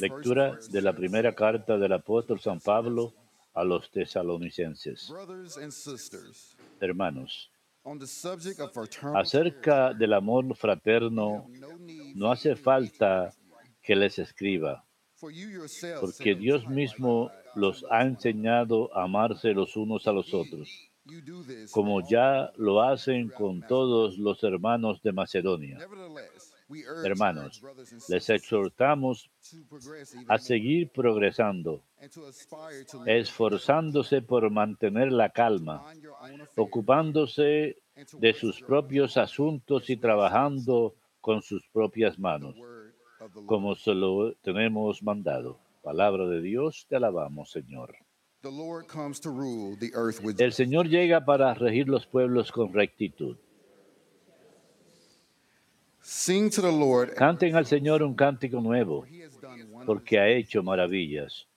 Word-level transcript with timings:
Lectura 0.00 0.58
de 0.70 0.80
la 0.80 0.94
primera 0.94 1.34
carta 1.34 1.76
del 1.76 1.92
apóstol 1.92 2.40
San 2.40 2.58
Pablo 2.58 3.12
a 3.52 3.62
los 3.64 3.90
tesalonicenses. 3.90 5.12
Hermanos, 6.80 7.50
acerca 9.14 9.92
del 9.92 10.14
amor 10.14 10.56
fraterno, 10.56 11.46
no 12.14 12.32
hace 12.32 12.56
falta 12.56 13.34
que 13.82 13.94
les 13.94 14.18
escriba, 14.18 14.86
porque 16.00 16.34
Dios 16.34 16.66
mismo 16.66 17.30
los 17.54 17.84
ha 17.90 18.02
enseñado 18.04 18.90
a 18.96 19.04
amarse 19.04 19.52
los 19.52 19.76
unos 19.76 20.06
a 20.08 20.12
los 20.12 20.32
otros, 20.32 20.70
como 21.72 22.00
ya 22.08 22.50
lo 22.56 22.80
hacen 22.80 23.28
con 23.28 23.60
todos 23.66 24.16
los 24.16 24.42
hermanos 24.42 25.02
de 25.02 25.12
Macedonia. 25.12 25.78
Hermanos, 27.04 27.62
les 28.08 28.28
exhortamos 28.28 29.30
a 30.28 30.38
seguir 30.38 30.90
progresando, 30.90 31.82
esforzándose 33.06 34.20
por 34.22 34.50
mantener 34.50 35.12
la 35.12 35.30
calma, 35.30 35.84
ocupándose 36.56 37.76
de 38.18 38.32
sus 38.34 38.60
propios 38.60 39.16
asuntos 39.16 39.88
y 39.90 39.96
trabajando 39.96 40.94
con 41.20 41.42
sus 41.42 41.66
propias 41.68 42.18
manos, 42.18 42.56
como 43.46 43.76
se 43.76 43.94
lo 43.94 44.34
tenemos 44.42 45.02
mandado. 45.02 45.58
Palabra 45.82 46.26
de 46.26 46.42
Dios, 46.42 46.86
te 46.88 46.96
alabamos, 46.96 47.52
Señor. 47.52 47.94
El 50.38 50.52
Señor 50.52 50.88
llega 50.88 51.24
para 51.24 51.54
regir 51.54 51.88
los 51.88 52.06
pueblos 52.06 52.50
con 52.50 52.72
rectitud. 52.72 53.36
Sing 55.16 55.95
to 55.95 55.95
the 55.95 55.95
Lord 55.95 55.95
Canten 57.16 57.56
al 57.56 57.66
Señor 57.66 58.02
un 58.04 58.14
cántico 58.14 58.60
nuevo, 58.60 59.04
porque 59.84 60.20
ha 60.20 60.28
hecho 60.28 60.62
maravillas. 60.62 61.48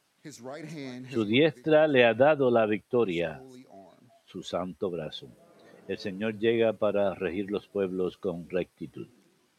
Su 1.11 1.23
diestra 1.23 1.87
le 1.87 2.03
ha 2.03 2.15
dado 2.15 2.49
la 2.49 2.65
victoria, 2.65 3.43
su 4.25 4.41
santo 4.41 4.89
brazo. 4.89 5.27
El 5.87 5.99
Señor 5.99 6.39
llega 6.39 6.73
para 6.73 7.13
regir 7.13 7.51
los 7.51 7.67
pueblos 7.67 8.17
con 8.17 8.49
rectitud. 8.49 9.07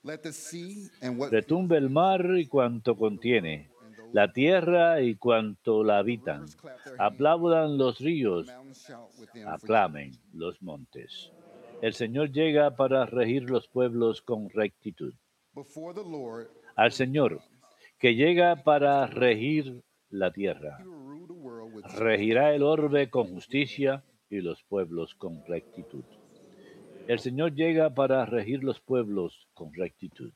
Let 0.02 0.18
the 0.18 0.32
sea 0.32 0.88
and 1.02 1.18
what 1.20 1.30
Retumbe 1.30 1.76
el 1.76 1.90
mar 1.90 2.24
y 2.36 2.46
cuanto 2.46 2.96
contiene, 2.96 3.70
la 4.12 4.32
tierra 4.32 5.02
y 5.02 5.14
cuanto 5.14 5.84
la 5.84 5.98
habitan. 5.98 6.46
Aplaudan 6.98 7.78
los 7.78 8.00
ríos, 8.00 8.48
aclamen 9.46 10.12
los 10.32 10.60
montes. 10.62 11.30
El 11.82 11.94
Señor 11.94 12.30
llega 12.30 12.76
para 12.76 13.06
regir 13.06 13.48
los 13.48 13.66
pueblos 13.66 14.20
con 14.20 14.50
rectitud. 14.50 15.14
Al 16.76 16.92
Señor, 16.92 17.40
que 17.98 18.14
llega 18.14 18.56
para 18.64 19.06
regir 19.06 19.82
la 20.10 20.30
tierra. 20.30 20.78
Regirá 21.98 22.54
el 22.54 22.62
orbe 22.62 23.08
con 23.08 23.28
justicia 23.28 24.04
y 24.28 24.42
los 24.42 24.62
pueblos 24.64 25.14
con 25.14 25.42
rectitud. 25.46 26.04
El 27.08 27.18
Señor 27.18 27.54
llega 27.54 27.94
para 27.94 28.26
regir 28.26 28.62
los 28.62 28.80
pueblos 28.80 29.48
con 29.54 29.72
rectitud. 29.72 30.32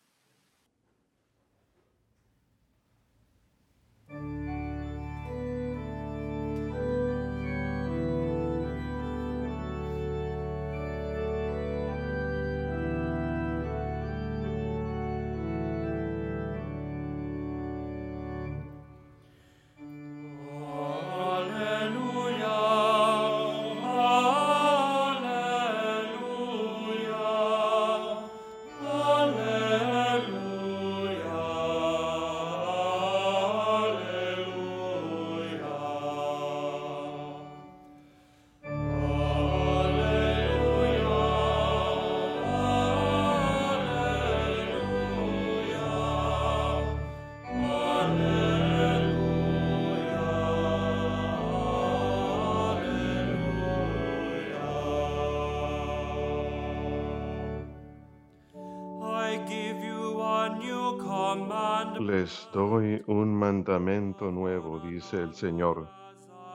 Les 62.25 62.49
doy 62.55 63.05
un 63.07 63.35
mandamiento 63.35 64.31
nuevo, 64.31 64.81
dice 64.81 65.19
el 65.21 65.35
Señor, 65.35 65.91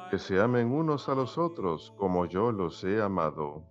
que 0.09 0.17
se 0.17 0.41
amen 0.41 0.71
unos 0.71 1.07
a 1.09 1.13
los 1.13 1.37
otros 1.37 1.93
como 1.95 2.25
yo 2.25 2.51
los 2.51 2.83
he 2.83 2.99
amado. 2.99 3.61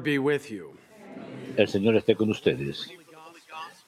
Lord 0.00 0.04
be 0.04 0.18
with 0.18 0.48
you. 0.50 0.72
El 1.56 1.68
Señor 1.68 1.94
esté 1.96 2.14
con 2.14 2.30
ustedes. 2.30 2.90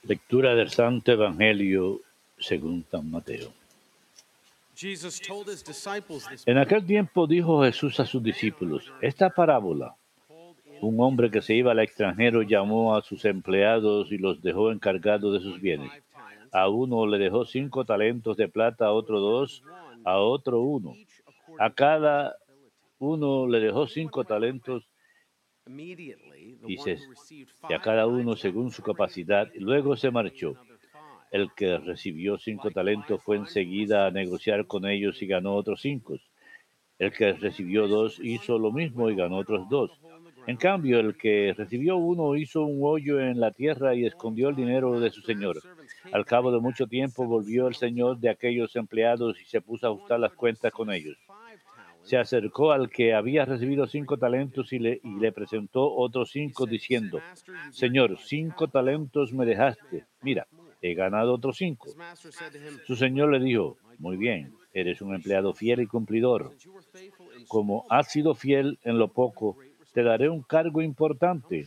Lectura 0.02 0.54
del 0.54 0.68
Santo 0.68 1.12
Evangelio 1.12 2.00
según 2.38 2.84
San 2.90 3.10
Mateo. 3.10 3.50
Jesus 4.76 5.20
told 5.20 5.48
his 5.48 5.64
disciples 5.64 6.26
this 6.28 6.46
En 6.46 6.58
aquel 6.58 6.84
tiempo 6.84 7.26
dijo 7.26 7.62
Jesús 7.62 7.98
a 8.00 8.04
sus 8.04 8.22
discípulos, 8.22 8.92
esta 9.00 9.30
parábola, 9.30 9.94
un 10.80 11.00
hombre 11.00 11.30
que 11.30 11.40
se 11.40 11.54
iba 11.54 11.72
al 11.72 11.78
extranjero 11.78 12.42
llamó 12.42 12.94
a 12.94 13.02
sus 13.02 13.24
empleados 13.24 14.10
y 14.12 14.18
los 14.18 14.42
dejó 14.42 14.70
encargados 14.70 15.32
de 15.32 15.40
sus 15.40 15.60
bienes. 15.60 15.90
A 16.50 16.68
uno 16.68 17.06
le 17.06 17.18
dejó 17.18 17.46
cinco 17.46 17.84
talentos 17.86 18.36
de 18.36 18.48
plata, 18.48 18.86
a 18.86 18.92
otro 18.92 19.20
dos, 19.20 19.62
a 20.04 20.18
otro 20.18 20.60
uno. 20.60 20.94
A 21.58 21.70
cada 21.70 22.36
uno 22.98 23.46
le 23.46 23.60
dejó 23.60 23.86
cinco 23.86 24.24
talentos 24.24 24.91
immediately 25.66 26.56
the 26.60 26.66
one 26.66 26.76
dice, 26.76 27.04
who 27.04 27.10
received 27.10 27.52
y 27.68 27.74
a 27.74 27.80
cada 27.80 28.06
uno 28.06 28.36
según 28.36 28.70
su 28.70 28.82
capacidad, 28.82 29.48
y 29.54 29.60
luego 29.60 29.96
se 29.96 30.10
marchó. 30.10 30.56
El 31.30 31.50
que 31.54 31.78
recibió 31.78 32.36
cinco 32.38 32.70
talentos 32.70 33.22
fue 33.22 33.36
enseguida 33.36 34.06
a 34.06 34.10
negociar 34.10 34.66
con 34.66 34.86
ellos 34.86 35.22
y 35.22 35.26
ganó 35.26 35.54
otros 35.54 35.80
cinco. 35.80 36.18
El 36.98 37.10
que 37.12 37.32
recibió 37.32 37.88
dos 37.88 38.20
hizo 38.22 38.58
lo 38.58 38.70
mismo 38.70 39.08
y 39.08 39.16
ganó 39.16 39.38
otros 39.38 39.68
dos. 39.68 39.90
En 40.46 40.56
cambio, 40.56 41.00
el 41.00 41.16
que 41.16 41.54
recibió 41.56 41.96
uno 41.96 42.36
hizo 42.36 42.64
un 42.64 42.80
hoyo 42.82 43.20
en 43.20 43.40
la 43.40 43.52
tierra 43.52 43.94
y 43.94 44.04
escondió 44.04 44.48
el 44.48 44.56
dinero 44.56 45.00
de 45.00 45.10
su 45.10 45.20
señor. 45.22 45.58
Al 46.12 46.24
cabo 46.26 46.52
de 46.52 46.60
mucho 46.60 46.86
tiempo 46.86 47.24
volvió 47.26 47.68
el 47.68 47.74
señor 47.76 48.18
de 48.18 48.28
aquellos 48.28 48.74
empleados 48.76 49.40
y 49.40 49.44
se 49.44 49.60
puso 49.60 49.86
a 49.86 49.90
ajustar 49.90 50.20
las 50.20 50.32
cuentas 50.34 50.72
con 50.72 50.92
ellos. 50.92 51.16
Se 52.02 52.16
acercó 52.16 52.72
al 52.72 52.90
que 52.90 53.14
había 53.14 53.44
recibido 53.44 53.86
cinco 53.86 54.16
talentos 54.18 54.72
y 54.72 54.78
le, 54.78 55.32
presentó 55.32 55.92
otros 55.94 56.30
cinco 56.30 56.66
diciendo, 56.66 57.20
Señor, 57.70 58.18
cinco 58.18 58.68
talentos 58.68 59.32
me 59.32 59.46
dejaste. 59.46 60.06
Mira, 60.22 60.46
he 60.80 60.94
ganado 60.94 61.34
otros 61.34 61.56
cinco. 61.56 61.90
Su 62.84 62.96
señor 62.96 63.30
le 63.30 63.40
dijo, 63.40 63.76
muy 63.98 64.16
bien, 64.16 64.52
eres 64.72 65.00
un 65.00 65.14
empleado 65.14 65.54
fiel 65.54 65.80
y 65.80 65.86
cumplidor. 65.86 66.54
Como 67.48 67.84
has 67.88 68.10
sido 68.10 68.34
fiel 68.34 68.78
en 68.82 68.98
lo 68.98 69.08
poco, 69.08 69.56
te 69.92 70.02
daré 70.02 70.28
un 70.28 70.42
cargo 70.42 70.82
importante. 70.82 71.66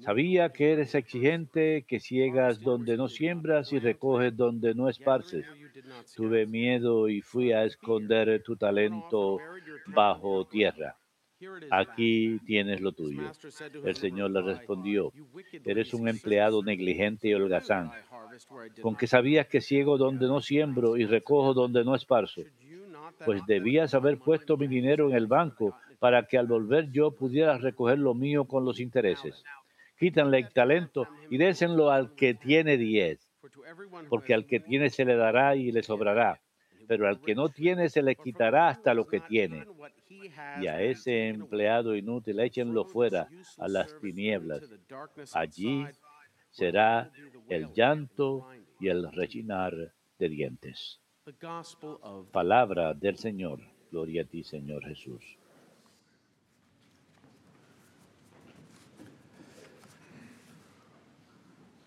Sabía 0.00 0.50
que 0.50 0.72
eres 0.72 0.94
exigente, 0.94 1.84
que 1.86 2.00
ciegas 2.00 2.60
donde 2.60 2.96
no 2.96 3.08
siembras 3.08 3.72
y 3.72 3.78
recoges 3.78 4.36
donde 4.36 4.74
no 4.74 4.88
esparces. 4.88 5.46
Tuve 6.16 6.46
miedo 6.46 7.08
y 7.08 7.20
fui 7.20 7.52
a 7.52 7.64
esconder 7.64 8.42
tu 8.42 8.56
talento 8.56 9.38
bajo 9.86 10.46
tierra. 10.46 10.96
Aquí 11.70 12.40
tienes 12.46 12.80
lo 12.80 12.92
tuyo. 12.92 13.30
El 13.84 13.94
Señor 13.94 14.32
le 14.32 14.42
respondió, 14.42 15.12
eres 15.64 15.94
un 15.94 16.08
empleado 16.08 16.62
negligente 16.62 17.28
y 17.28 17.34
holgazán, 17.34 17.92
con 18.82 18.96
que 18.96 19.06
sabías 19.06 19.46
que 19.46 19.60
ciego 19.60 19.98
donde 19.98 20.26
no 20.26 20.40
siembro 20.40 20.96
y 20.96 21.06
recojo 21.06 21.54
donde 21.54 21.84
no 21.84 21.94
esparzo. 21.94 22.42
Pues 23.24 23.44
debías 23.46 23.94
haber 23.94 24.18
puesto 24.18 24.56
mi 24.56 24.66
dinero 24.66 25.08
en 25.08 25.16
el 25.16 25.26
banco 25.26 25.76
para 25.98 26.26
que 26.26 26.38
al 26.38 26.46
volver 26.46 26.90
yo 26.90 27.12
pudiera 27.12 27.56
recoger 27.58 27.98
lo 27.98 28.14
mío 28.14 28.44
con 28.44 28.64
los 28.64 28.80
intereses. 28.80 29.44
Quítanle 29.98 30.38
el 30.38 30.52
talento 30.52 31.08
y 31.28 31.38
désenlo 31.38 31.90
al 31.90 32.14
que 32.14 32.34
tiene 32.34 32.76
diez, 32.76 33.28
porque 34.08 34.32
al 34.32 34.46
que 34.46 34.60
tiene 34.60 34.90
se 34.90 35.04
le 35.04 35.16
dará 35.16 35.56
y 35.56 35.72
le 35.72 35.82
sobrará, 35.82 36.40
pero 36.86 37.08
al 37.08 37.20
que 37.20 37.34
no 37.34 37.48
tiene 37.48 37.88
se 37.88 38.02
le 38.02 38.14
quitará 38.14 38.68
hasta 38.68 38.94
lo 38.94 39.06
que 39.06 39.20
tiene. 39.20 39.66
Y 40.60 40.66
a 40.68 40.80
ese 40.80 41.28
empleado 41.28 41.96
inútil 41.96 42.38
échenlo 42.40 42.84
fuera 42.84 43.28
a 43.58 43.68
las 43.68 43.98
tinieblas. 44.00 44.62
Allí 45.34 45.84
será 46.50 47.10
el 47.48 47.72
llanto 47.72 48.48
y 48.80 48.88
el 48.88 49.10
rechinar 49.12 49.74
de 50.18 50.28
dientes. 50.28 51.00
Palabra 52.32 52.94
del 52.94 53.16
Señor. 53.16 53.60
Gloria 53.90 54.22
a 54.22 54.24
ti, 54.24 54.44
Señor 54.44 54.84
Jesús. 54.84 55.38
Again, 55.38 55.46
uh, 55.46 55.46
it's 61.38 61.46
an 61.46 61.46
honor 61.46 61.46
to 61.48 61.68
be 61.68 61.68
back 61.68 61.68
here 61.68 61.68
with 61.68 61.68
uh, 61.68 61.68
the 61.68 61.68
friars. 61.68 61.77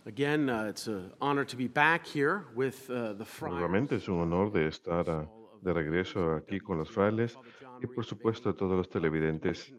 Nuevamente 3.54 3.98
es 3.98 4.08
un 4.08 4.20
honor 4.20 4.52
de 4.52 4.68
estar 4.68 5.08
ah, 5.10 5.30
de 5.62 5.74
regreso 5.74 6.34
aquí 6.34 6.60
con 6.60 6.80
los 6.80 6.90
frailes 6.90 7.38
y 7.82 7.88
por 7.88 8.04
supuesto 8.04 8.56
todos 8.56 8.76
los 8.76 8.90
televidentes 8.90 9.74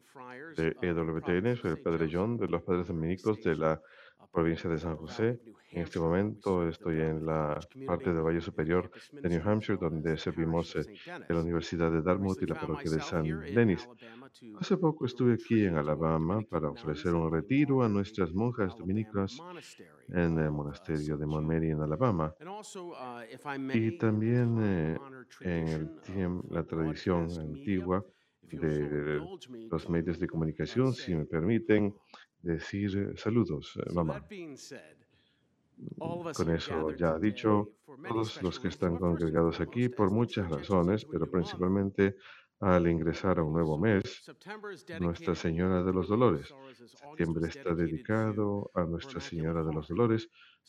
de 0.56 0.76
EWTN. 0.80 1.56
Soy 1.56 1.72
el 1.72 1.78
Padre 1.78 2.08
John 2.12 2.36
de 2.36 2.46
los 2.46 2.62
Padres 2.62 2.86
Dominicos 2.86 3.42
de 3.42 3.56
la 3.56 3.82
provincia 4.32 4.68
de 4.70 4.78
San 4.78 4.96
José. 4.96 5.40
En 5.70 5.82
este 5.82 5.98
momento 5.98 6.66
estoy 6.68 7.00
en 7.00 7.24
la 7.24 7.58
parte 7.86 8.12
del 8.12 8.22
Valle 8.22 8.40
Superior 8.40 8.90
de 9.12 9.28
New 9.28 9.42
Hampshire, 9.46 9.78
donde 9.78 10.16
servimos 10.16 10.74
en 10.76 11.24
la 11.28 11.40
Universidad 11.40 11.90
de 11.90 12.02
Dartmouth 12.02 12.42
y 12.42 12.46
la 12.46 12.60
parroquia 12.60 12.90
de 12.90 13.00
San 13.00 13.24
Denis. 13.24 13.88
Hace 14.58 14.76
poco 14.76 15.06
estuve 15.06 15.34
aquí 15.34 15.64
en 15.64 15.76
Alabama 15.76 16.40
para 16.48 16.70
ofrecer 16.70 17.14
un 17.14 17.30
retiro 17.30 17.82
a 17.82 17.88
nuestras 17.88 18.32
monjas 18.32 18.76
dominicas 18.76 19.38
en 20.08 20.38
el 20.38 20.50
monasterio 20.50 21.16
de 21.16 21.26
Mount 21.26 21.46
Mary 21.46 21.70
en 21.70 21.80
Alabama. 21.80 22.34
Y 23.74 23.98
también 23.98 24.58
eh, 24.60 24.98
en 26.08 26.42
la 26.50 26.64
tradición 26.64 27.28
antigua 27.38 28.04
de 28.50 29.20
los 29.70 29.88
medios 29.88 30.18
de 30.18 30.26
comunicación, 30.26 30.92
si 30.92 31.14
me 31.14 31.24
permiten 31.24 31.94
decir 32.42 32.96
eh, 32.96 33.16
saludos, 33.16 33.78
eh, 33.78 33.92
mamá. 33.92 34.24
Con 36.36 36.50
eso 36.50 36.90
ya 36.92 37.18
dicho, 37.18 37.70
todos 38.08 38.42
los 38.42 38.60
que 38.60 38.68
están 38.68 38.98
congregados 38.98 39.60
aquí 39.60 39.88
por 39.88 40.10
muchas 40.10 40.48
razones, 40.48 41.04
pero 41.04 41.28
principalmente 41.28 42.16
al 42.60 42.86
ingresar 42.86 43.40
a 43.40 43.42
un 43.42 43.52
nuevo 43.54 43.76
mes, 43.76 44.30
Nuestra 45.00 45.34
Señora 45.34 45.82
de 45.82 45.92
los 45.92 46.08
Dolores. 46.08 46.54
Septiembre 46.76 47.48
está 47.48 47.74
dedicado 47.74 48.70
a 48.74 48.84
Nuestra 48.84 49.20
Señora 49.20 49.64
de 49.64 49.74
los 49.74 49.88
Dolores, 49.88 50.28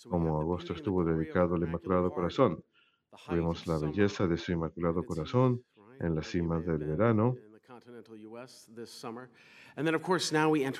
como 0.10 0.42
agosto 0.42 0.74
estuvo 0.74 1.04
dedicado 1.04 1.54
al 1.56 1.64
Inmaculado 1.64 2.10
Corazón. 2.12 2.64
Vemos 3.30 3.68
la 3.68 3.78
belleza 3.78 4.26
de 4.26 4.38
su 4.38 4.54
Inmaculado 4.54 5.04
Corazón 5.04 5.64
en 6.00 6.16
la 6.16 6.24
cima 6.24 6.60
del 6.60 6.80
verano 6.80 7.36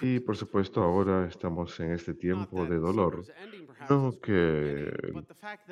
y 0.06 0.20
por 0.20 0.38
supuesto 0.38 0.82
ahora 0.82 1.28
estamos 1.28 1.80
en 1.80 1.92
este 1.92 2.14
tiempo 2.14 2.66
de 2.66 2.78
dolor. 2.78 3.26
No 3.90 4.14
que 4.22 4.92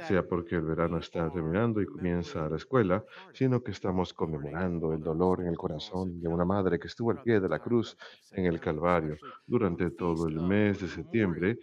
sea 0.08 0.28
porque 0.28 0.56
el 0.56 0.64
verano 0.64 0.98
está 0.98 1.32
terminando 1.32 1.82
y 1.82 1.86
comienza 1.86 2.50
la 2.50 2.58
escuela, 2.58 3.06
sino 3.34 3.62
que 3.62 3.72
estamos 3.72 4.14
conmemorando 4.14 4.94
el 4.94 5.02
dolor 5.02 5.42
en 5.42 5.48
el 5.48 5.58
corazón 5.58 6.20
de 6.20 6.28
una 6.28 6.46
madre 6.46 6.80
que 6.80 6.88
estuvo 6.88 7.12
al 7.12 7.22
pie 7.22 7.40
de 7.40 7.48
la 7.48 7.60
cruz 7.60 7.96
en 8.32 8.46
el 8.46 8.60
Calvario 8.60 9.18
durante 9.46 9.92
todo 9.92 10.28
el 10.28 10.40
mes 10.40 10.82
de 10.82 10.88
septiembre 10.88 11.60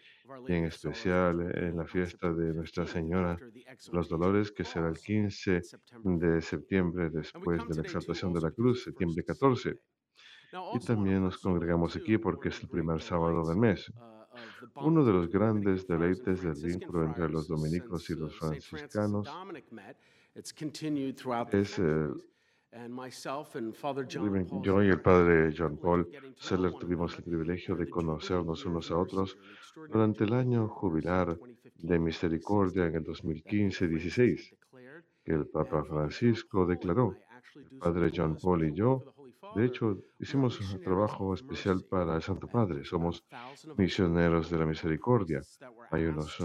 y 0.46 0.52
en 0.52 0.64
especial 0.64 1.40
en 1.56 1.76
la 1.76 1.86
fiesta 1.86 2.32
de 2.32 2.54
Nuestra 2.54 2.86
Señora 2.86 3.38
los 3.92 4.08
Dolores, 4.08 4.52
que 4.52 4.64
será 4.64 4.88
el 4.88 4.98
15 4.98 5.62
de 6.04 6.42
septiembre 6.42 7.10
después 7.10 7.66
de 7.68 7.74
la 7.74 7.82
exaltación 7.82 8.32
de 8.32 8.40
la 8.40 8.50
cruz, 8.50 8.84
septiembre 8.84 9.24
14. 9.24 9.78
Y 10.74 10.78
también 10.80 11.22
nos 11.22 11.38
congregamos 11.38 11.94
aquí 11.96 12.16
porque 12.18 12.48
es 12.48 12.60
el 12.62 12.68
primer 12.68 13.00
sábado 13.00 13.46
del 13.46 13.58
mes. 13.58 13.92
Uno 14.76 15.04
de 15.04 15.12
los 15.12 15.28
grandes 15.28 15.86
deleites 15.86 16.42
del 16.42 16.54
vínculo 16.54 17.04
entre 17.04 17.28
los 17.28 17.48
dominicos 17.48 18.08
y 18.10 18.14
los 18.14 18.36
franciscanos 18.38 19.28
es 21.52 21.78
eh, 21.78 22.08
yo 24.62 24.82
y 24.82 24.88
el 24.88 25.00
padre 25.00 25.54
John 25.56 25.78
Paul 25.78 26.08
Seller 26.36 26.72
tuvimos 26.72 27.16
el 27.16 27.24
privilegio 27.24 27.74
de 27.76 27.88
conocernos 27.88 28.64
unos 28.66 28.90
a 28.90 28.98
otros 28.98 29.38
durante 29.90 30.24
el 30.24 30.34
año 30.34 30.68
jubilar 30.68 31.38
de 31.76 31.98
misericordia 31.98 32.86
en 32.86 32.96
el 32.96 33.04
2015-16, 33.04 34.56
que 35.24 35.32
el 35.32 35.46
Papa 35.46 35.84
Francisco 35.84 36.66
declaró. 36.66 37.14
El 37.54 37.78
padre 37.78 38.10
John 38.14 38.36
Paul 38.40 38.68
y 38.68 38.74
yo 38.74 39.02
de 39.54 39.64
hecho, 39.64 40.04
hicimos 40.18 40.60
un 40.60 40.80
trabajo 40.80 41.34
especial 41.34 41.82
para 41.88 42.16
el 42.16 42.22
Santo 42.22 42.46
Padre. 42.46 42.84
Somos 42.84 43.24
misioneros 43.76 44.50
de 44.50 44.58
la 44.58 44.66
misericordia. 44.66 45.40
Hay 45.90 46.04
unos 46.04 46.38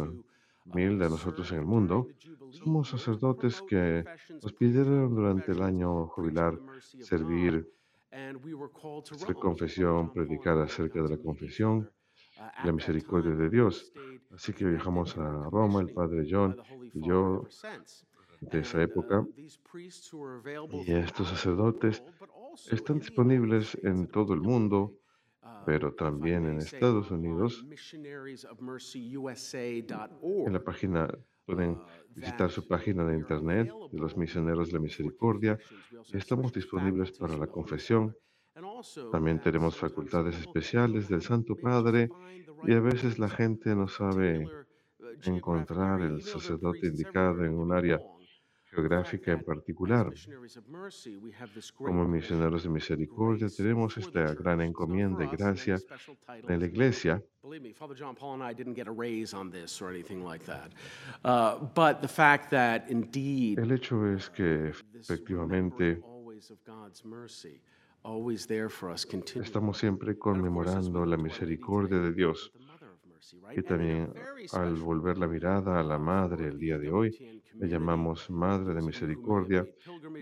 mil 0.65 0.97
de 0.97 1.09
nosotros 1.09 1.51
en 1.51 1.59
el 1.59 1.65
mundo. 1.65 2.07
Somos 2.51 2.89
sacerdotes 2.89 3.61
que 3.61 4.03
nos 4.41 4.53
pidieron 4.53 5.15
durante 5.15 5.51
el 5.51 5.61
año 5.61 6.07
jubilar 6.07 6.59
servir, 6.99 7.67
hacer 8.11 9.35
confesión, 9.35 10.13
predicar 10.13 10.57
acerca 10.59 11.01
de 11.01 11.09
la 11.09 11.17
confesión, 11.17 11.89
la 12.63 12.71
misericordia 12.71 13.35
de 13.35 13.49
Dios. 13.49 13.91
Así 14.31 14.53
que 14.53 14.65
viajamos 14.65 15.17
a 15.17 15.49
Roma, 15.49 15.81
el 15.81 15.93
Padre 15.93 16.25
John 16.29 16.55
y 16.93 17.07
yo 17.07 17.47
de 18.41 18.59
esa 18.59 18.81
época. 18.81 19.25
Y 20.85 20.91
estos 20.91 21.29
sacerdotes 21.29 22.03
están 22.71 22.99
disponibles 22.99 23.77
en 23.83 24.07
todo 24.07 24.33
el 24.33 24.41
mundo, 24.41 24.93
pero 25.65 25.93
también 25.93 26.45
en 26.45 26.57
Estados 26.59 27.11
Unidos. 27.11 27.65
En 30.45 30.53
la 30.53 30.63
página 30.63 31.07
pueden 31.45 31.77
visitar 32.15 32.49
su 32.49 32.67
página 32.67 33.05
de 33.05 33.15
internet 33.15 33.71
de 33.91 33.99
los 33.99 34.15
misioneros 34.17 34.67
de 34.67 34.73
la 34.73 34.79
misericordia. 34.79 35.57
Estamos 36.13 36.53
disponibles 36.53 37.11
para 37.17 37.37
la 37.37 37.47
confesión. 37.47 38.15
También 39.11 39.41
tenemos 39.41 39.75
facultades 39.75 40.39
especiales 40.39 41.09
del 41.09 41.21
Santo 41.21 41.55
Padre 41.55 42.09
y 42.65 42.73
a 42.73 42.79
veces 42.79 43.17
la 43.17 43.29
gente 43.29 43.75
no 43.75 43.87
sabe 43.87 44.47
encontrar 45.23 46.01
el 46.01 46.21
sacerdote 46.21 46.87
indicado 46.87 47.43
en 47.43 47.55
un 47.55 47.71
área 47.71 47.99
geográfica 48.73 49.31
en 49.31 49.43
particular. 49.43 50.13
Como 51.75 52.07
misioneros 52.07 52.63
de 52.63 52.69
misericordia 52.69 53.47
tenemos 53.55 53.97
esta 53.97 54.33
gran 54.33 54.61
encomienda 54.61 55.23
y 55.23 55.27
gracia 55.27 55.77
en 56.47 56.59
la 56.59 56.65
iglesia. 56.65 57.23
El 63.57 63.71
hecho 63.71 64.07
es 64.07 64.29
que 64.29 64.71
efectivamente 64.93 66.01
estamos 69.35 69.77
siempre 69.77 70.17
conmemorando 70.17 71.05
la 71.05 71.17
misericordia 71.17 71.99
de 71.99 72.11
Dios. 72.13 72.51
Y 73.55 73.61
también 73.61 74.13
al 74.51 74.75
volver 74.75 75.17
la 75.17 75.27
mirada 75.27 75.79
a 75.79 75.83
la 75.83 75.97
Madre 75.97 76.47
el 76.47 76.57
día 76.57 76.77
de 76.77 76.91
hoy, 76.91 77.41
le 77.53 77.67
llamamos 77.67 78.29
Madre 78.29 78.73
de 78.73 78.81
Misericordia 78.81 79.65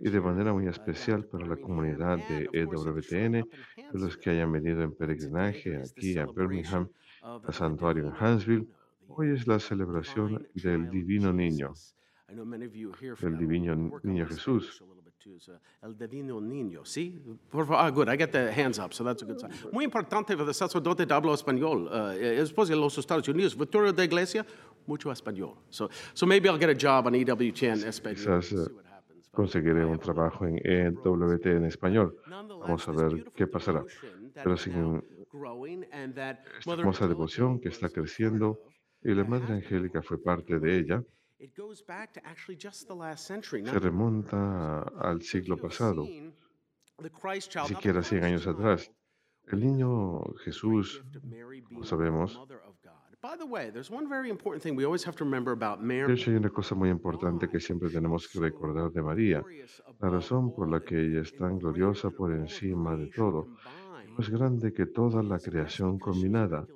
y 0.01 0.09
de 0.09 0.21
manera 0.21 0.53
muy 0.53 0.67
especial 0.67 1.25
para 1.25 1.45
la 1.45 1.55
comunidad 1.55 2.17
de 2.27 2.49
EWTN, 2.51 3.31
de 3.31 3.99
los 3.99 4.17
que 4.17 4.31
hayan 4.31 4.51
venido 4.51 4.83
en 4.83 4.93
peregrinaje 4.93 5.77
aquí 5.77 6.17
a 6.17 6.25
Birmingham, 6.25 6.89
al 7.21 7.53
santuario 7.53 8.07
en 8.07 8.13
Huntsville. 8.13 8.67
Hoy 9.07 9.31
es 9.31 9.47
la 9.47 9.59
celebración 9.59 10.47
del 10.53 10.89
Divino 10.89 11.33
Niño, 11.33 11.73
del 12.27 13.37
Divino 13.37 13.99
Niño 14.03 14.27
Jesús. 14.27 14.83
To 15.23 15.35
is, 15.35 15.49
El 15.81 15.97
Divino 15.97 16.39
Niño. 16.39 16.85
¿Sí? 16.85 17.21
Por 17.49 17.65
favor, 17.65 17.91
good. 17.91 18.09
I 18.09 18.17
get 18.17 18.31
the 18.31 18.51
hands 18.51 18.79
up, 18.79 18.93
so 18.93 19.03
that's 19.03 19.21
a 19.21 19.25
good 19.25 19.39
sign. 19.39 19.51
Muy 19.71 19.85
importante 19.85 20.35
para 20.35 20.47
el 20.47 20.53
sacerdote 20.53 21.05
de 21.05 21.13
hablo 21.13 21.33
español. 21.33 21.87
Uh, 21.87 22.13
después 22.17 22.69
de 22.69 22.75
los 22.75 22.97
Estados 22.97 23.27
Unidos, 23.27 23.55
futuro 23.55 23.91
de 23.91 24.03
iglesia, 24.03 24.45
mucho 24.87 25.11
español. 25.11 25.55
So, 25.69 25.89
so 26.13 26.25
maybe 26.25 26.49
I'll 26.49 26.59
get 26.59 26.69
a 26.69 26.75
job 26.75 27.07
on 27.07 27.15
EWTN 27.15 27.83
español. 27.87 28.17
Quizás 28.17 28.51
eh, 28.51 28.71
conseguiré 29.31 29.85
un 29.85 29.99
trabajo 29.99 30.45
en 30.45 30.59
EWT 30.63 31.45
en 31.45 31.65
español. 31.65 32.15
nonetheless, 32.27 32.59
Vamos 32.61 32.87
a 32.87 32.91
ver 32.91 33.31
qué 33.35 33.47
pasará. 33.47 33.83
Pero 34.33 34.57
sin 34.57 35.01
esta 35.33 36.37
hermosa 36.73 37.07
devoción 37.07 37.59
que 37.59 37.69
está 37.69 37.89
creciendo 37.89 38.59
y 39.03 39.13
la 39.13 39.23
Madre 39.23 39.53
Angélica 39.53 40.01
fue 40.01 40.21
parte 40.21 40.59
de 40.59 40.77
ella, 40.77 41.03
It 41.41 41.57
goes 41.57 41.81
back 41.81 42.13
to 42.13 42.19
actually 42.23 42.55
just 42.55 42.87
the 42.87 42.93
last 42.93 43.25
century. 43.25 43.65
se 43.65 43.79
remonta 43.79 44.83
al 44.99 45.23
siglo 45.23 45.57
pasado, 45.57 46.05
ni 46.05 46.29
siquiera 47.67 48.03
100 48.03 48.23
años 48.23 48.45
atrás. 48.45 48.91
El 49.47 49.59
niño 49.59 50.21
Jesús, 50.45 51.03
como 51.63 51.83
sabemos, 51.83 52.39
de 56.07 56.13
hecho 56.13 56.29
hay 56.29 56.37
una 56.37 56.49
cosa 56.51 56.75
muy 56.75 56.89
importante 56.89 57.49
que 57.49 57.59
siempre 57.59 57.89
tenemos 57.89 58.27
que 58.27 58.39
recordar 58.39 58.91
de 58.91 59.01
María, 59.01 59.43
la 59.99 60.09
razón 60.09 60.53
por 60.53 60.69
la 60.69 60.81
que 60.81 60.95
ella 60.95 61.21
es 61.21 61.35
tan 61.35 61.57
gloriosa 61.57 62.11
por 62.11 62.33
encima 62.33 62.95
de 62.95 63.07
todo, 63.07 63.47
más 64.15 64.29
grande 64.29 64.71
que 64.71 64.85
toda 64.85 65.23
la 65.23 65.39
creación 65.39 65.97
combinada, 65.97 66.67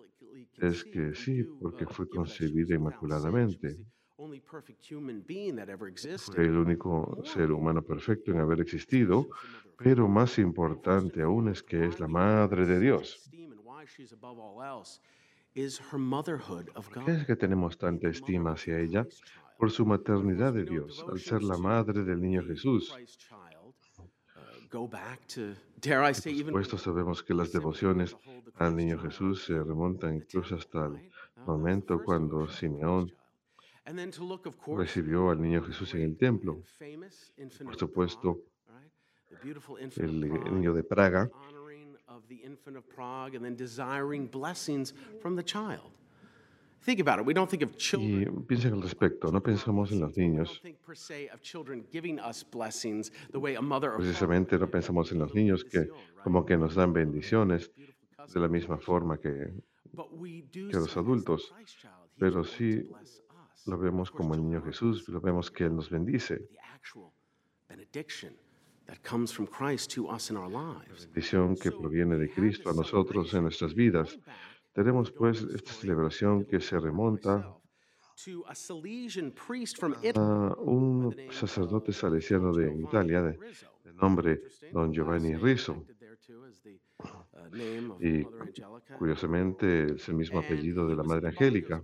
es 0.58 0.84
que 0.84 1.14
sí, 1.14 1.44
porque 1.62 1.86
fue 1.86 2.10
concebida 2.10 2.74
inmaculadamente. 2.74 3.78
Fue 4.18 4.42
el 6.46 6.58
único 6.58 7.22
ser 7.26 7.52
humano 7.52 7.82
perfecto 7.82 8.32
en 8.32 8.40
haber 8.40 8.62
existido, 8.62 9.28
pero 9.78 10.08
más 10.08 10.40
importante 10.40 11.22
aún 11.22 11.50
es 11.50 11.62
que 11.62 11.86
es 11.86 12.00
la 12.00 12.08
Madre 12.08 12.66
de 12.66 12.80
Dios. 12.80 13.30
¿Por 15.54 17.06
qué 17.06 17.12
es 17.12 17.26
que 17.26 17.36
tenemos 17.36 17.78
tanta 17.78 18.10
estima 18.10 18.52
hacia 18.52 18.80
ella? 18.80 19.06
Por 19.58 19.72
su 19.72 19.86
maternidad 19.86 20.54
de 20.54 20.66
Dios, 20.66 21.06
al 21.10 21.20
ser 21.20 21.44
la 21.44 21.58
madre 21.58 22.04
del 22.04 22.22
niño 22.22 22.44
Jesús. 22.44 22.94
Por 24.70 26.36
supuesto, 26.36 26.78
sabemos 26.78 27.24
que 27.24 27.34
las 27.34 27.54
devociones 27.54 28.18
al 28.56 28.76
niño 28.76 29.00
Jesús 29.00 29.46
se 29.46 29.64
remontan 29.64 30.16
incluso 30.16 30.56
hasta 30.56 30.88
el 30.88 31.10
momento 31.46 32.04
cuando 32.04 32.50
Simeón 32.50 33.14
recibió 33.86 35.30
al 35.30 35.42
niño 35.42 35.64
Jesús 35.64 35.94
en 35.94 36.02
el 36.02 36.18
templo. 36.18 36.62
Por 37.64 37.76
supuesto, 37.76 38.42
el 39.98 40.20
niño 40.54 40.74
de 40.74 40.84
Praga, 40.84 41.30
honoring 41.34 41.96
of 42.08 42.28
the 42.28 42.42
infant 42.44 42.78
of 42.78 42.88
Prague, 42.88 43.36
and 43.36 43.44
then 43.44 43.56
desiring 43.56 44.28
blessings 44.28 44.94
from 45.22 45.36
the 45.36 45.44
child. 45.44 45.92
Think 46.84 47.00
about 47.00 47.20
it. 47.20 47.26
We 47.26 47.34
don't 47.34 47.50
think 47.50 47.64
of 47.64 47.72
y 47.72 47.78
children. 47.78 48.46
piensen 48.46 48.74
al 48.74 48.82
respecto, 48.82 49.32
no 49.32 49.42
pensamos 49.42 49.92
en 49.92 50.02
los 50.02 50.16
niños, 50.16 50.62
precisamente 53.98 54.60
no 54.60 54.70
pensamos 54.70 55.12
en 55.12 55.20
los 55.20 55.34
niños 55.34 55.64
que 55.64 55.90
como 56.24 56.46
que 56.46 56.58
nos 56.58 56.76
dan 56.76 56.94
bendiciones 56.94 57.72
de 58.34 58.40
la 58.40 58.48
misma 58.48 58.78
forma 58.78 59.20
que 59.20 59.54
que 60.52 60.78
los 60.78 60.98
adultos, 60.98 61.54
pero 62.18 62.44
sí. 62.44 62.90
Lo 63.66 63.78
vemos 63.78 64.12
como 64.12 64.36
el 64.36 64.44
niño 64.44 64.62
Jesús, 64.62 65.08
lo 65.10 65.20
vemos 65.20 65.52
que 65.52 65.66
Él 65.66 65.76
nos 65.76 65.90
bendice. 65.90 66.48
Lives. 70.48 71.06
bendición 71.06 71.56
que 71.56 71.72
proviene 71.72 72.18
de 72.18 72.30
Cristo 72.30 72.70
a 72.70 72.74
nosotros 72.74 73.34
en 73.34 73.44
nuestras 73.44 73.74
vidas. 73.74 74.20
Tenemos 74.74 75.12
pues 75.12 75.42
esta 75.42 75.72
celebración 75.72 76.46
que 76.46 76.60
se 76.60 76.80
remonta 76.80 77.58
a 80.16 80.54
un 80.60 81.16
sacerdote 81.32 81.92
salesiano 81.92 82.54
de 82.54 82.74
Italia 82.80 83.22
de, 83.22 83.38
de 83.84 83.94
nombre 83.94 84.42
Don 84.72 84.94
Giovanni 84.94 85.36
Rizzo. 85.36 85.86
Uh, 86.30 88.04
Y 88.04 88.24
curiosamente 88.98 89.94
es 89.96 90.08
el 90.10 90.16
mismo 90.16 90.40
apellido 90.40 90.88
de 90.88 90.96
la 90.96 91.04
Madre 91.04 91.30
Angélica. 91.30 91.84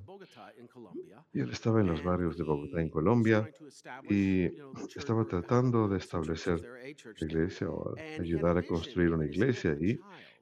Y 1.33 1.39
él 1.39 1.49
estaba 1.51 1.81
en 1.81 1.87
los 1.87 2.03
barrios 2.03 2.37
de 2.37 2.43
Bogotá, 2.43 2.81
en 2.81 2.89
Colombia, 2.89 3.49
y 4.09 4.45
estaba 4.95 5.25
tratando 5.25 5.87
de 5.87 5.97
establecer 5.97 6.61
la 6.61 7.27
iglesia 7.27 7.69
o 7.69 7.95
ayudar 8.19 8.57
a 8.57 8.63
construir 8.63 9.11
una 9.11 9.25
iglesia 9.25 9.71
allí. 9.71 9.99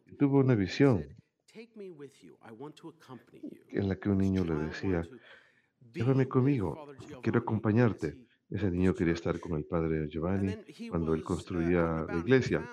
Y 0.07 0.15
tuvo 0.15 0.39
una 0.39 0.55
visión 0.55 1.05
en 3.71 3.89
la 3.89 3.95
que 3.95 4.09
un 4.09 4.17
niño 4.17 4.43
le 4.43 4.55
decía, 4.55 5.07
llévame 5.93 6.27
conmigo, 6.27 6.87
quiero 7.21 7.39
acompañarte. 7.39 8.17
Ese 8.49 8.71
niño 8.71 8.95
quería 8.95 9.13
estar 9.13 9.39
con 9.39 9.57
el 9.57 9.65
padre 9.65 10.07
Giovanni 10.09 10.55
cuando 10.89 11.13
él 11.13 11.23
construía 11.23 12.05
la 12.07 12.17
iglesia. 12.17 12.67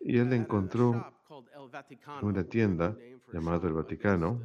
Y 0.00 0.18
él 0.18 0.32
encontró 0.32 1.14
una 2.22 2.44
tienda 2.44 2.96
llamada 3.32 3.68
El 3.68 3.74
Vaticano, 3.74 4.40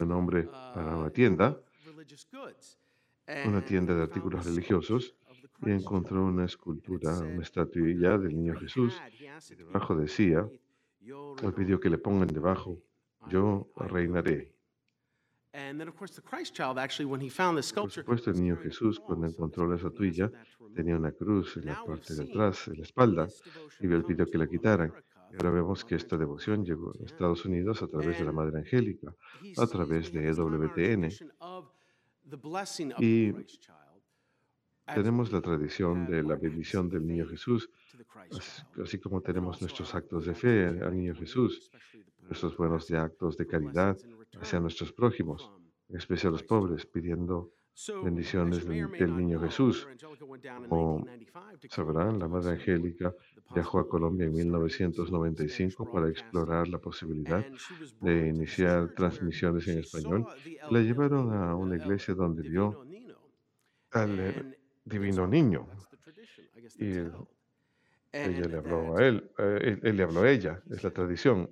un 0.00 0.08
nombre 0.08 0.44
para 0.44 0.96
una 0.96 1.10
tienda, 1.10 1.60
una 3.46 3.64
tienda 3.64 3.94
de 3.94 4.02
artículos 4.02 4.44
religiosos, 4.46 5.14
y 5.60 5.70
encontró 5.70 6.24
una 6.24 6.44
escultura, 6.44 7.18
una 7.18 7.42
estatuilla 7.42 8.16
del 8.16 8.34
niño 8.36 8.54
Jesús. 8.58 9.00
Y 9.50 9.54
debajo 9.56 9.96
decía, 9.96 10.48
él 11.42 11.54
pidió 11.54 11.80
que 11.80 11.90
le 11.90 11.98
pongan 11.98 12.28
debajo, 12.28 12.78
yo 13.28 13.68
reinaré. 13.76 14.54
Por 17.82 17.90
supuesto, 17.90 18.30
el 18.30 18.40
niño 18.40 18.56
Jesús, 18.58 19.00
cuando 19.00 19.26
encontró 19.26 19.66
la 19.66 19.76
estatuilla, 19.76 20.30
tenía 20.78 20.96
una 20.96 21.10
cruz 21.10 21.56
en 21.56 21.66
la 21.66 21.84
parte 21.84 22.14
de 22.14 22.22
atrás, 22.22 22.68
en 22.68 22.76
la 22.76 22.84
espalda, 22.84 23.26
y 23.80 23.86
él 23.86 24.04
pidió 24.04 24.24
que 24.26 24.38
la 24.38 24.46
quitaran. 24.46 24.92
Y 25.32 25.34
ahora 25.34 25.50
vemos 25.50 25.84
que 25.84 25.96
esta 25.96 26.16
devoción 26.16 26.64
llegó 26.64 26.92
a 26.92 27.04
Estados 27.04 27.44
Unidos 27.44 27.82
a 27.82 27.88
través 27.88 28.16
de 28.16 28.24
la 28.24 28.30
Madre 28.30 28.58
Angélica, 28.60 29.12
a 29.56 29.66
través 29.66 30.12
de 30.12 30.20
E 30.24 30.28
EWTN. 30.28 31.02
Y 33.00 33.32
tenemos 34.94 35.32
la 35.32 35.40
tradición 35.40 36.06
de 36.06 36.22
la 36.22 36.36
bendición 36.36 36.88
del 36.88 37.04
niño 37.04 37.26
Jesús, 37.26 37.68
así, 38.80 39.00
como 39.00 39.20
tenemos 39.20 39.60
nuestros 39.60 39.92
actos 39.96 40.26
de 40.26 40.34
fe 40.36 40.66
al 40.86 40.94
niño 40.96 41.14
Jesús, 41.16 41.72
nuestros 42.20 42.56
buenos 42.56 42.88
actos 42.92 43.36
de 43.36 43.48
caridad 43.48 43.96
hacia 44.40 44.60
nuestros 44.60 44.92
prójimos, 44.92 45.50
en 45.88 45.96
especial 45.96 46.30
los 46.34 46.44
pobres, 46.44 46.86
pidiendo 46.86 47.50
bendiciones 48.02 48.66
del, 48.66 49.16
niño 49.16 49.40
Jesús. 49.40 49.86
Como 50.68 51.06
sabrán, 51.68 52.18
la 52.18 52.28
Madre 52.28 52.52
Angélica 52.52 53.14
viajó 53.54 53.78
a 53.78 53.88
Colombia 53.88 54.26
en 54.26 54.34
1995 54.34 55.90
para 55.90 56.08
explorar 56.08 56.68
la 56.68 56.78
posibilidad 56.78 57.44
de 58.00 58.28
iniciar 58.28 58.94
transmisiones 58.94 59.66
en 59.68 59.78
español. 59.78 60.26
La 60.70 60.80
llevaron 60.80 61.32
a 61.32 61.54
una 61.54 61.76
iglesia 61.76 62.14
donde 62.14 62.48
vio 62.48 62.84
al 63.92 64.56
divino 64.84 65.26
niño. 65.26 65.68
y 66.78 66.98
ella 68.10 68.48
le 68.48 68.56
habló 68.56 68.96
a 68.96 69.06
él, 69.06 69.30
eh, 69.38 69.58
él, 69.62 69.80
él 69.82 69.96
le 69.96 70.02
habló 70.02 70.22
a 70.22 70.30
ella, 70.30 70.62
es 70.70 70.82
la 70.82 70.90
tradición, 70.90 71.50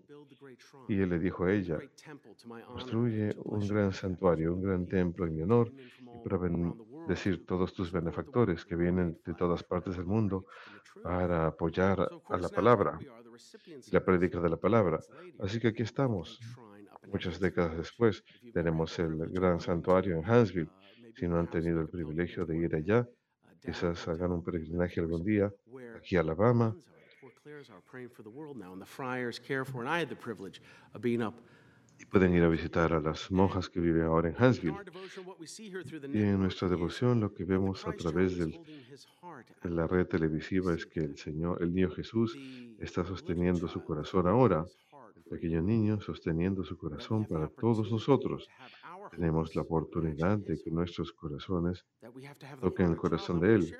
y 0.88 1.00
él 1.00 1.10
le 1.10 1.18
dijo 1.18 1.44
a 1.44 1.52
ella, 1.52 1.78
construye 2.66 3.34
un 3.44 3.66
gran 3.66 3.92
santuario, 3.92 4.54
un 4.54 4.62
gran 4.62 4.86
templo 4.86 5.26
en 5.26 5.34
mi 5.34 5.42
honor, 5.42 5.72
y 6.00 6.18
para 6.25 6.38
bendecir 6.38 7.44
todos 7.46 7.75
tus 7.75 7.92
benefactores 7.92 8.64
que 8.64 8.76
vienen 8.76 9.18
de 9.25 9.34
todas 9.34 9.62
partes 9.62 9.96
del 9.96 10.06
mundo 10.06 10.46
para 11.02 11.46
apoyar 11.48 12.08
a 12.28 12.36
la 12.36 12.48
palabra, 12.48 12.98
la 13.92 14.04
prédica 14.04 14.40
de 14.40 14.48
la 14.48 14.56
palabra. 14.56 15.00
Así 15.38 15.60
que 15.60 15.68
aquí 15.68 15.82
estamos. 15.82 16.40
Muchas 17.12 17.38
décadas 17.38 17.76
después 17.76 18.25
tenemos 18.52 18.98
el 18.98 19.16
gran 19.30 19.60
santuario 19.60 20.16
en 20.16 20.28
Huntsville. 20.28 20.70
Si 21.14 21.28
no 21.28 21.38
han 21.38 21.48
tenido 21.48 21.80
el 21.80 21.88
privilegio 21.88 22.44
de 22.44 22.58
ir 22.58 22.75
allá, 22.75 23.08
quizás 23.62 24.06
hagan 24.08 24.32
un 24.32 24.42
peregrinaje 24.42 25.00
algún 25.00 25.25
día 25.25 25.52
aquí 25.96 26.16
a 26.16 26.20
Alabama. 26.20 26.76
Y 31.98 32.04
pueden 32.04 32.34
ir 32.34 32.42
a 32.42 32.48
visitar 32.48 32.92
a 32.92 33.00
las 33.00 33.30
monjas 33.30 33.70
que 33.70 33.80
viven 33.80 34.02
ahora 34.02 34.28
en 34.28 34.34
Huntsville. 34.38 34.74
Y 36.12 36.22
en 36.22 36.38
nuestra 36.40 36.68
devoción 36.68 37.20
lo 37.20 37.32
que 37.32 37.44
vemos 37.44 37.86
a 37.86 37.92
través 38.02 38.36
del- 38.36 38.52
de 39.62 39.70
la 39.70 39.86
red 39.86 40.06
televisiva 40.06 40.74
es 40.74 40.84
que 40.84 41.00
el 41.00 41.16
Señor, 41.16 41.62
el 41.62 41.72
niño 41.72 41.90
Jesús, 41.90 42.36
está 42.80 43.02
sosteniendo 43.04 43.66
su 43.68 43.82
corazón 43.82 44.26
ahora. 44.26 44.66
El 45.16 45.22
pequeño 45.30 45.62
niño 45.62 46.00
sosteniendo 46.00 46.62
su 46.64 46.76
corazón 46.76 47.24
para 47.24 47.48
todos 47.48 47.90
nosotros. 47.90 48.46
Tenemos 49.16 49.54
la 49.56 49.62
oportunidad 49.62 50.38
de 50.38 50.58
que 50.62 50.70
nuestros 50.70 51.12
corazones 51.12 51.85
toquen 52.61 52.90
el 52.90 52.96
corazón 52.96 53.40
de 53.40 53.54
Él. 53.54 53.76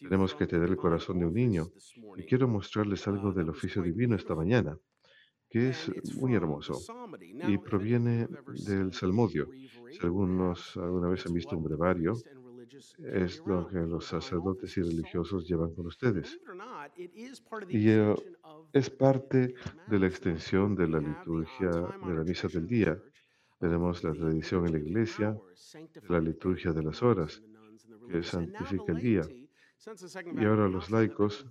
Tenemos 0.00 0.34
que 0.34 0.46
tener 0.46 0.68
el 0.68 0.76
corazón 0.76 1.18
de 1.18 1.26
un 1.26 1.34
niño. 1.34 1.68
Y 2.16 2.22
quiero 2.24 2.46
mostrarles 2.48 3.06
uh, 3.06 3.10
algo 3.10 3.32
that 3.32 3.38
del 3.38 3.50
oficio 3.50 3.82
divino 3.82 4.14
esta 4.16 4.34
mañana, 4.34 4.78
que 5.50 5.70
es 5.70 5.90
muy 6.16 6.34
hermoso 6.34 6.74
y 7.48 7.58
proviene 7.58 8.28
del 8.66 8.92
Salmodio. 8.92 9.48
Si 9.90 10.00
algunos 10.02 10.76
alguna 10.76 11.08
vez 11.08 11.26
han 11.26 11.34
visto 11.34 11.56
un 11.56 11.64
brevario, 11.64 12.14
es 12.98 13.42
lo 13.46 13.66
que 13.68 13.78
los 13.78 14.04
sacerdotes 14.04 14.76
y 14.76 14.82
religiosos 14.82 15.48
llevan 15.48 15.74
con 15.74 15.86
ustedes. 15.86 16.38
Y 17.68 17.90
of 17.98 18.22
es 18.72 18.90
parte 18.90 19.54
de 19.88 19.98
la 19.98 20.06
extensión 20.06 20.74
de 20.74 20.88
la 20.88 20.98
uh, 20.98 21.02
liturgia 21.02 21.70
de 22.06 22.14
la 22.14 22.24
misa 22.24 22.48
del 22.48 22.66
día. 22.66 22.98
Tenemos 23.58 24.04
la 24.04 24.12
tradición 24.12 24.66
en 24.66 24.72
la 24.72 24.78
iglesia 24.78 25.36
la 26.08 26.20
liturgia 26.20 26.72
de 26.72 26.82
las 26.82 27.02
horas, 27.02 27.42
que 28.10 28.22
santifica 28.22 28.92
el 28.92 29.00
día. 29.00 29.22
Y 30.40 30.44
ahora 30.44 30.68
los 30.68 30.90
laicos, 30.90 31.46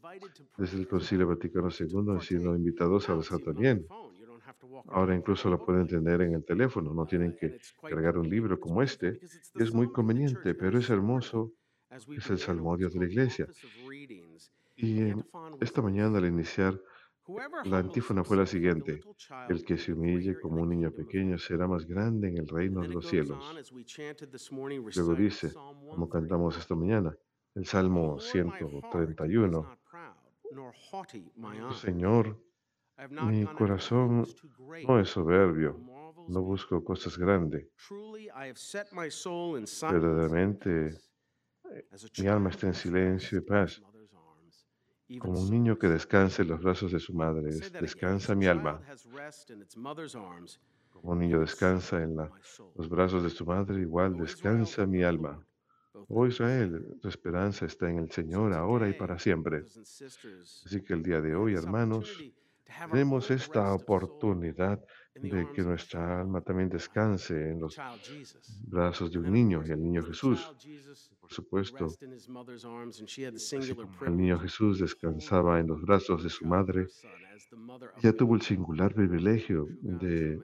desde 0.57 0.77
el 0.77 0.87
Concilio 0.87 1.27
Vaticano 1.27 1.69
II, 1.69 2.11
han 2.11 2.21
sido 2.21 2.55
invitados 2.55 3.09
a 3.09 3.15
rezar 3.15 3.39
también. 3.39 3.85
Ahora 4.87 5.15
incluso 5.15 5.49
carrying 5.49 5.49
lo 5.49 5.55
a 5.55 5.57
book 5.57 5.65
pueden 5.65 5.87
tener 5.87 6.21
en 6.21 6.33
el 6.33 6.43
teléfono, 6.43 6.93
no 6.93 7.05
tienen 7.05 7.35
que 7.35 7.57
cargar 7.81 8.17
un 8.17 8.29
libro 8.29 8.59
como 8.59 8.81
este. 8.81 9.19
es 9.55 9.73
muy 9.73 9.91
conveniente, 9.91 10.53
pero 10.55 10.79
es 10.79 10.89
hermoso, 10.89 11.53
es 11.89 12.29
el 12.29 12.37
salmodio 12.37 12.89
de 12.89 12.99
la 12.99 13.05
iglesia. 13.05 13.47
Y 14.75 15.13
esta 15.59 15.81
mañana 15.81 16.19
al 16.19 16.25
iniciar, 16.25 16.79
la 17.65 17.77
antífona 17.79 18.23
fue 18.23 18.37
la 18.37 18.45
siguiente. 18.45 19.01
El 19.49 19.63
que 19.65 19.77
se 19.77 19.93
humille 19.93 20.39
como 20.39 20.61
un 20.61 20.69
niño 20.69 20.91
pequeño 20.91 21.37
será 21.37 21.67
más 21.67 21.85
grande 21.85 22.29
en 22.29 22.37
el 22.37 22.47
reino 22.47 22.81
de 22.81 22.89
los 22.89 23.07
cielos. 23.07 23.37
Luego 24.95 25.15
dice, 25.15 25.53
como 25.53 26.07
cantamos 26.09 26.55
131. 26.55 26.59
esta 26.59 26.75
mañana, 26.75 27.17
el 27.55 27.65
Salmo 27.65 28.17
Lord, 28.17 28.21
my 28.21 28.41
heart 28.41 29.09
is 29.09 29.17
131. 29.17 29.51
not 29.51 29.79
proud, 29.83 30.15
nor 30.51 30.73
haughty 30.91 31.31
my 31.35 31.59
Oh, 31.59 31.69
eye. 31.69 31.75
Señor, 31.75 32.37
mi 33.23 33.45
corazón 33.45 34.25
no 34.87 34.99
es 34.99 35.09
soberbio, 35.09 35.77
no 36.27 36.41
busco 36.41 36.83
cosas 36.83 37.17
grandes. 37.17 37.67
Verdaderamente, 39.81 40.97
mi 42.19 42.27
alma 42.27 42.49
está 42.49 42.67
en 42.67 42.73
silencio 42.73 43.39
y 43.39 43.41
paz, 43.41 43.81
como 45.19 45.39
un 45.39 45.49
niño 45.49 45.77
que 45.77 45.87
my 45.87 45.93
descansa 45.93 46.41
en 46.41 46.49
los 46.49 46.61
brazos 46.61 46.91
de 46.91 46.99
su 46.99 47.13
madre. 47.13 47.51
Descansa 47.81 48.35
mi 48.35 48.45
alma, 48.47 48.81
como 50.91 51.13
un 51.13 51.19
niño 51.19 51.39
descansa 51.39 52.01
en 52.03 52.15
la- 52.17 52.31
los 52.75 52.89
brazos 52.89 53.23
de 53.23 53.29
su 53.29 53.45
madre, 53.45 53.81
igual 53.81 54.13
O 54.13 54.15
Israel, 54.15 54.25
descansa 54.27 54.85
mi 54.85 55.03
alma. 55.03 55.43
Oh 56.09 56.27
Israel, 56.27 56.97
tu 57.01 57.07
esperanza 57.07 57.65
está 57.65 57.89
en 57.89 57.99
el 57.99 58.11
Señor 58.11 58.53
ahora 58.53 58.87
y 58.89 58.93
para 58.93 59.17
siempre. 59.17 59.63
Así 60.65 60.81
que 60.83 60.93
el 60.93 61.01
día 61.03 61.21
de 61.21 61.35
hoy, 61.35 61.55
hermanos, 61.55 62.23
tenemos 62.91 63.31
esta 63.31 63.73
oportunidad 63.73 64.83
de 65.15 65.51
que 65.53 65.61
nuestra 65.63 66.21
alma 66.21 66.41
también 66.41 66.69
descanse 66.69 67.51
en 67.51 67.61
los 67.61 67.75
brazos 68.67 69.11
de 69.11 69.17
un 69.19 69.31
niño 69.31 69.63
y 69.65 69.71
el 69.71 69.81
niño 69.81 70.03
Jesús. 70.05 70.53
Por 71.27 71.35
supuesto, 71.35 71.85
así 71.87 73.75
como 73.75 74.05
el 74.05 74.17
niño 74.17 74.39
Jesús 74.39 74.79
descansaba 74.79 75.59
en 75.59 75.67
los 75.67 75.81
brazos 75.81 76.23
de 76.23 76.29
su 76.29 76.45
madre, 76.45 76.87
ella 78.01 78.15
tuvo 78.15 78.35
el 78.35 78.41
singular 78.41 78.93
privilegio 78.93 79.67
de 79.81 80.39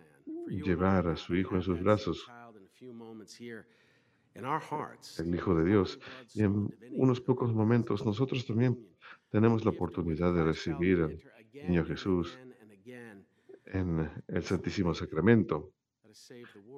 llevar 0.48 1.08
a 1.08 1.16
su 1.16 1.36
hijo 1.36 1.56
en 1.56 1.62
sus 1.62 1.82
brazos, 1.82 2.28
el 5.20 5.36
Hijo 5.36 5.56
de 5.56 5.64
Dios. 5.64 6.00
Y 6.34 6.44
en 6.44 6.70
unos 6.92 7.22
pocos 7.22 7.54
momentos 7.54 8.06
nosotros 8.06 8.46
también 8.46 8.78
tenemos 9.30 9.64
la 9.64 9.72
oportunidad 9.72 10.34
de 10.34 10.44
recibir 10.44 11.02
al 11.02 11.18
niño 11.54 11.86
Jesús 11.86 12.38
en 13.68 14.12
el 14.28 14.44
Santísimo 14.44 14.94
Sacramento. 14.94 15.72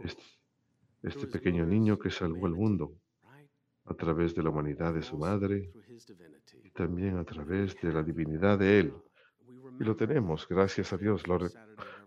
Este, 0.03 0.23
este 1.01 1.25
pequeño 1.25 1.65
niño 1.65 1.97
que 1.97 2.11
salvó 2.11 2.45
al 2.45 2.53
mundo? 2.53 2.93
A 3.85 3.93
través 3.93 4.33
de 4.35 4.43
la 4.43 4.49
humanidad 4.49 4.93
de 4.93 5.01
su 5.01 5.17
madre 5.17 5.71
y 6.63 6.69
también 6.71 7.17
a 7.17 7.23
través 7.23 7.79
de 7.81 7.93
la 7.93 8.03
divinidad 8.03 8.57
de 8.57 8.79
Él. 8.79 8.93
Y 9.79 9.83
lo 9.83 9.95
tenemos, 9.95 10.47
gracias 10.47 10.93
a 10.93 10.97
Dios. 10.97 11.27
Lo, 11.27 11.37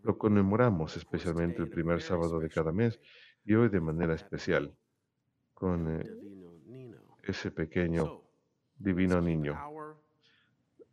lo 0.03 0.19
conmemoramos 0.19 0.97
especialmente 0.97 1.63
el 1.63 1.69
primer 1.69 2.01
sábado 2.01 2.41
de 2.41 2.49
cada 2.49 2.73
mes 2.73 3.01
y 3.45 3.55
hoy 3.55 3.69
de 3.69 3.81
manera 3.81 4.15
especial 4.15 4.75
con 5.55 6.01
eh, 6.01 6.99
ese 7.25 7.51
pequeño 7.51 8.23
divino 8.77 9.21
niño. 9.21 9.59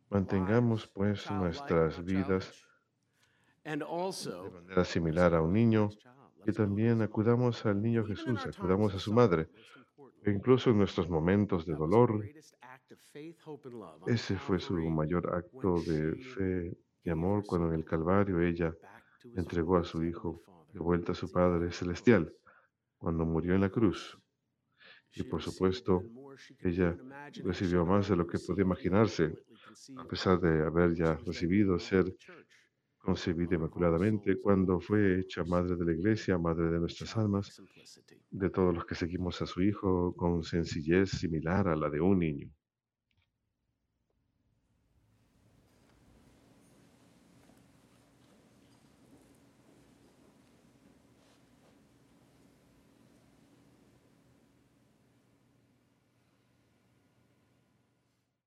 Mantengamos 0.10 0.88
pues 0.88 1.30
nuestras 1.32 2.04
vidas 2.04 2.66
de 3.64 3.78
manera 3.78 4.86
similar 4.86 5.34
a 5.34 5.42
un 5.42 5.54
niño 5.54 5.90
y 6.46 6.52
también 6.52 7.02
acudamos 7.02 7.66
al 7.66 7.82
niño 7.82 8.06
Jesús, 8.06 8.46
acudamos 8.46 8.94
a 8.94 9.00
su 9.00 9.14
madre. 9.14 9.50
Incluso 10.32 10.70
en 10.70 10.78
nuestros 10.78 11.10
momentos 11.10 11.66
de 11.66 11.76
dolor, 11.76 12.24
ese 14.08 14.38
fue 14.38 14.60
su 14.60 14.74
mayor 14.76 15.34
acto 15.34 15.82
de 15.82 16.16
fe 16.16 16.78
y 17.04 17.10
amor 17.10 17.44
cuando 17.46 17.68
en 17.70 17.76
el 17.76 17.86
Calvario 17.86 18.42
ella 18.42 18.74
entregó 19.36 19.78
a 19.78 19.84
su 19.84 20.04
Hijo 20.04 20.42
de 20.72 20.80
vuelta 20.80 21.12
a 21.14 21.16
su 21.16 21.32
Padre. 21.32 21.72
Celestial, 21.72 22.34
cuando 22.98 23.26
murió 23.26 23.56
en 23.56 23.62
la 23.62 23.70
cruz. 23.70 24.18
Y 25.14 25.24
por 25.24 25.42
supuesto, 25.42 26.04
ella 26.60 26.98
recibió 27.44 27.86
más 27.86 28.10
de 28.10 28.16
lo 28.18 28.28
que 28.28 28.40
podía 28.40 28.66
imaginarse, 28.66 29.34
a 29.96 30.06
pesar 30.06 30.40
de 30.40 30.66
haber 30.66 30.94
ya 30.96 31.16
recibido 31.26 31.80
ser. 31.80 32.06
Concebida 33.06 33.56
inmaculadamente 33.56 34.42
cuando 34.42 34.80
fue 34.82 35.20
hecha 35.20 35.44
madre 35.44 35.76
de 35.76 35.86
la 35.86 35.94
iglesia, 35.94 36.38
madre 36.38 36.72
de 36.72 36.80
nuestras 36.80 37.16
almas, 37.16 37.62
de 38.32 38.50
todos 38.50 38.74
los 38.74 38.86
que 38.86 38.96
seguimos 38.96 39.42
a 39.42 39.46
su 39.46 39.62
Hijo 39.62 40.16
con 40.16 40.44
sencillez 40.44 41.12
similar 41.12 41.68
a 41.68 41.76
la 41.76 41.90
de 41.90 42.02
un 42.02 42.20
niño. 42.20 42.50